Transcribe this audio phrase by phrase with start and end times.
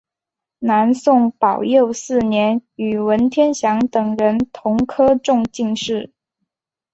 [0.57, 6.11] 南宋宝佑四年与文天祥等人同科中进士。